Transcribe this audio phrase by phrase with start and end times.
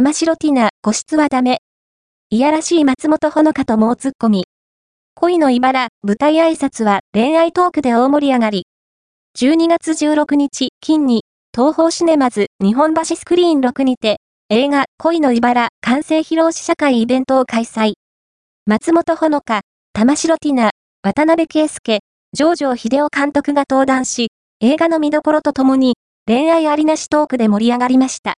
[0.00, 1.58] 玉城ティナ、個室はダメ。
[2.30, 4.44] いやらしい松本穂香と猛突っ込み。
[5.14, 8.66] 恋の茨、舞台挨拶は恋愛トークで大盛り上がり。
[9.38, 11.24] 12月16日、金に、
[11.54, 17.92] 東方シネマズ日本橋スクリーン6にて、映画恋の茨完成披露試写会イベントを開催。
[18.64, 19.60] 松本穂香、
[19.92, 20.70] 玉城ティナ、
[21.02, 21.98] 渡辺圭介、
[22.32, 24.28] 上場秀夫監督が登壇し、
[24.62, 25.96] 映画の見どころとともに、
[26.26, 28.28] 恋愛ありなしトークで盛り上がりました。